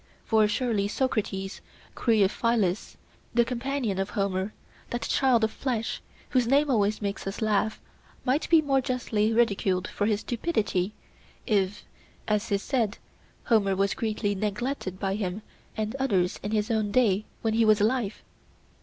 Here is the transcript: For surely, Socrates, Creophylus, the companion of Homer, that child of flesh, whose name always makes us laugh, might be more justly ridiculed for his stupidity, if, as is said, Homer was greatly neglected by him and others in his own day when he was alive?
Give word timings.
For 0.25 0.47
surely, 0.47 0.87
Socrates, 0.87 1.61
Creophylus, 1.93 2.95
the 3.35 3.45
companion 3.45 3.99
of 3.99 4.09
Homer, 4.09 4.51
that 4.89 5.03
child 5.03 5.43
of 5.43 5.51
flesh, 5.51 6.01
whose 6.31 6.47
name 6.47 6.71
always 6.71 7.03
makes 7.03 7.27
us 7.27 7.39
laugh, 7.39 7.79
might 8.25 8.49
be 8.49 8.63
more 8.63 8.81
justly 8.81 9.31
ridiculed 9.31 9.87
for 9.87 10.07
his 10.07 10.21
stupidity, 10.21 10.95
if, 11.45 11.85
as 12.27 12.51
is 12.51 12.63
said, 12.63 12.97
Homer 13.43 13.75
was 13.75 13.93
greatly 13.93 14.33
neglected 14.33 14.99
by 14.99 15.13
him 15.13 15.43
and 15.77 15.95
others 15.99 16.39
in 16.41 16.49
his 16.49 16.71
own 16.71 16.89
day 16.91 17.25
when 17.43 17.53
he 17.53 17.63
was 17.63 17.79
alive? 17.79 18.23